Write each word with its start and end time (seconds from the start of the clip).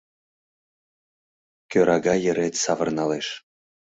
Кӧрага 1.71 2.15
йырет 2.25 2.53
савырналеш. 2.63 3.27